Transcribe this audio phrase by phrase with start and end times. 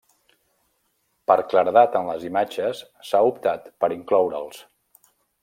[1.31, 4.65] Per claredat en les imatges s'ha optat per incloure'ls.